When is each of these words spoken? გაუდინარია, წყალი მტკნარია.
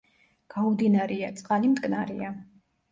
გაუდინარია, 0.53 1.31
წყალი 1.43 1.73
მტკნარია. 1.77 2.37